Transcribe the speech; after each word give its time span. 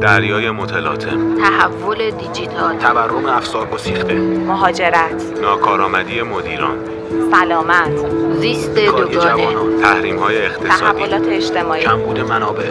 دریای 0.00 0.50
متلاطم. 0.50 1.34
تحول 1.34 2.10
دیجیتال. 2.10 2.76
تورم 2.78 3.26
افسار 3.26 3.66
گسیخته. 3.66 4.14
مهاجرت. 4.46 5.38
ناکارآمدی 5.42 6.22
مدیران. 6.22 6.76
سلامت. 7.32 8.06
زیست 8.40 8.74
دوگانه. 8.74 9.10
جوانان. 9.10 9.80
تحریم 9.82 10.18
های 10.18 10.46
اقتصادی. 10.46 10.98
تحولات 10.98 11.28
اجتماعی. 11.28 11.82
کمبود 11.82 12.20
منابع. 12.20 12.64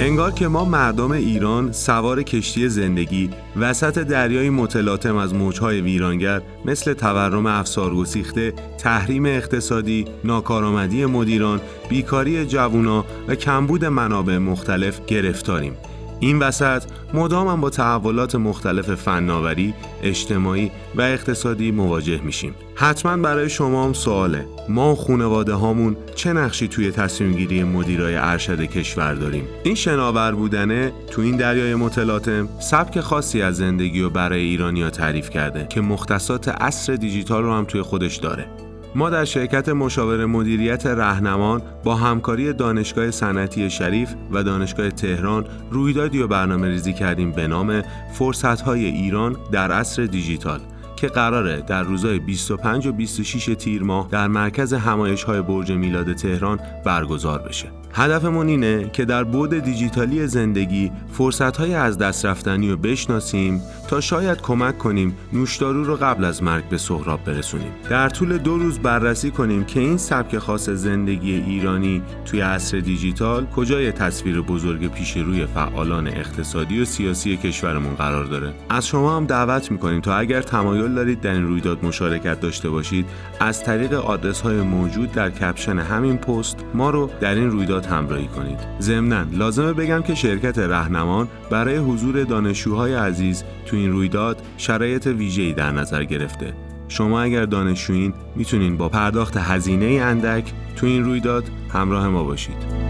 انگار 0.00 0.32
که 0.32 0.48
ما 0.48 0.64
مردم 0.64 1.10
ایران 1.10 1.72
سوار 1.72 2.22
کشتی 2.22 2.68
زندگی 2.68 3.30
وسط 3.56 3.98
دریای 3.98 4.50
متلاطم 4.50 5.16
از 5.16 5.34
موجهای 5.34 5.80
ویرانگر 5.80 6.42
مثل 6.64 6.94
تورم 6.94 7.46
افسار 7.46 7.94
گسیخته، 7.94 8.54
تحریم 8.78 9.26
اقتصادی، 9.26 10.04
ناکارآمدی 10.24 11.04
مدیران، 11.04 11.60
بیکاری 11.88 12.46
جوونا 12.46 13.04
و 13.28 13.34
کمبود 13.34 13.84
منابع 13.84 14.38
مختلف 14.38 15.00
گرفتاریم. 15.06 15.76
این 16.20 16.38
وسط 16.38 16.82
مدام 17.14 17.48
هم 17.48 17.60
با 17.60 17.70
تحولات 17.70 18.34
مختلف 18.34 18.94
فناوری، 18.94 19.74
اجتماعی 20.02 20.70
و 20.94 21.00
اقتصادی 21.00 21.70
مواجه 21.70 22.20
میشیم. 22.20 22.54
حتما 22.74 23.16
برای 23.16 23.48
شما 23.48 23.84
هم 23.84 23.92
سواله. 23.92 24.46
ما 24.68 24.92
و 24.92 24.94
خونواده 24.94 25.54
هامون 25.54 25.96
چه 26.14 26.32
نقشی 26.32 26.68
توی 26.68 26.90
تصمیم 26.90 27.32
گیری 27.32 27.64
مدیرای 27.64 28.16
ارشد 28.16 28.62
کشور 28.62 29.14
داریم؟ 29.14 29.44
این 29.62 29.74
شناور 29.74 30.32
بودنه 30.32 30.92
تو 31.10 31.22
این 31.22 31.36
دریای 31.36 31.74
متلاطم 31.74 32.48
سبک 32.60 33.00
خاصی 33.00 33.42
از 33.42 33.56
زندگی 33.56 34.00
و 34.00 34.10
برای 34.10 34.40
ایرانیا 34.40 34.90
تعریف 34.90 35.30
کرده 35.30 35.66
که 35.70 35.80
مختصات 35.80 36.48
عصر 36.48 36.94
دیجیتال 36.94 37.42
رو 37.42 37.52
هم 37.52 37.64
توی 37.64 37.82
خودش 37.82 38.16
داره. 38.16 38.46
ما 38.96 39.10
در 39.10 39.24
شرکت 39.24 39.68
مشاور 39.68 40.26
مدیریت 40.26 40.86
رهنمان 40.86 41.62
با 41.84 41.94
همکاری 41.94 42.52
دانشگاه 42.52 43.10
صنعتی 43.10 43.70
شریف 43.70 44.14
و 44.32 44.42
دانشگاه 44.42 44.90
تهران 44.90 45.46
رویدادی 45.70 46.18
و 46.18 46.26
برنامه 46.26 46.68
ریزی 46.68 46.92
کردیم 46.92 47.32
به 47.32 47.46
نام 47.46 47.82
فرصت‌های 48.12 48.84
ایران 48.84 49.36
در 49.52 49.72
عصر 49.72 50.04
دیجیتال. 50.04 50.60
که 50.96 51.06
قراره 51.06 51.60
در 51.60 51.82
روزهای 51.82 52.18
25 52.18 52.86
و 52.86 52.92
26 52.92 53.54
تیر 53.58 53.82
ماه 53.82 54.08
در 54.10 54.28
مرکز 54.28 54.72
همایش 54.72 55.22
های 55.22 55.42
برج 55.42 55.72
میلاد 55.72 56.12
تهران 56.12 56.60
برگزار 56.84 57.38
بشه. 57.38 57.68
هدفمون 57.96 58.48
اینه 58.48 58.90
که 58.92 59.04
در 59.04 59.24
بود 59.24 59.54
دیجیتالی 59.58 60.26
زندگی 60.26 60.92
فرصتهای 61.12 61.74
از 61.74 61.98
دست 61.98 62.26
رفتنی 62.26 62.70
رو 62.70 62.76
بشناسیم 62.76 63.62
تا 63.88 64.00
شاید 64.00 64.42
کمک 64.42 64.78
کنیم 64.78 65.16
نوشدارو 65.32 65.84
رو 65.84 65.96
قبل 65.96 66.24
از 66.24 66.42
مرگ 66.42 66.68
به 66.68 66.78
سهراب 66.78 67.24
برسونیم. 67.24 67.72
در 67.90 68.08
طول 68.08 68.38
دو 68.38 68.58
روز 68.58 68.78
بررسی 68.78 69.30
کنیم 69.30 69.64
که 69.64 69.80
این 69.80 69.96
سبک 69.96 70.38
خاص 70.38 70.68
زندگی 70.68 71.32
ایرانی 71.32 72.02
توی 72.24 72.40
عصر 72.40 72.78
دیجیتال 72.78 73.46
کجای 73.46 73.92
تصویر 73.92 74.40
بزرگ 74.40 74.92
پیش 74.92 75.16
روی 75.16 75.46
فعالان 75.46 76.08
اقتصادی 76.08 76.80
و 76.80 76.84
سیاسی 76.84 77.36
کشورمون 77.36 77.94
قرار 77.94 78.24
داره. 78.24 78.54
از 78.70 78.86
شما 78.86 79.16
هم 79.16 79.26
دعوت 79.26 79.70
می‌کنیم 79.70 80.00
تا 80.00 80.16
اگر 80.16 80.42
تمایل 80.86 80.94
دارید 80.94 81.20
در 81.20 81.32
این 81.32 81.46
رویداد 81.46 81.84
مشارکت 81.84 82.40
داشته 82.40 82.70
باشید 82.70 83.06
از 83.40 83.64
طریق 83.64 83.92
آدرس 83.92 84.40
های 84.40 84.60
موجود 84.60 85.12
در 85.12 85.30
کپشن 85.30 85.78
همین 85.78 86.16
پست 86.16 86.64
ما 86.74 86.90
رو 86.90 87.10
در 87.20 87.34
این 87.34 87.50
رویداد 87.50 87.86
همراهی 87.86 88.26
کنید. 88.26 88.58
ضمناً 88.80 89.22
لازمه 89.32 89.72
بگم 89.72 90.02
که 90.02 90.14
شرکت 90.14 90.58
رهنمان 90.58 91.28
برای 91.50 91.76
حضور 91.76 92.24
دانشجوهای 92.24 92.94
عزیز 92.94 93.44
تو 93.66 93.76
این 93.76 93.92
رویداد 93.92 94.42
شرایط 94.56 95.06
ویژه‌ای 95.06 95.52
در 95.52 95.72
نظر 95.72 96.04
گرفته. 96.04 96.52
شما 96.88 97.20
اگر 97.20 97.44
دانشجویین 97.44 98.14
می‌تونین 98.36 98.76
با 98.76 98.88
پرداخت 98.88 99.36
هزینه 99.36 99.86
اندک 100.02 100.52
تو 100.76 100.86
این 100.86 101.04
رویداد 101.04 101.44
همراه 101.72 102.08
ما 102.08 102.24
باشید. 102.24 102.86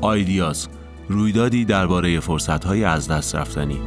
آیدیاز 0.00 0.68
رویدادی 1.10 1.64
درباره 1.64 2.20
فرصت‌های 2.20 2.84
از 2.84 3.08
دست 3.08 3.34
رفتنی. 3.34 3.80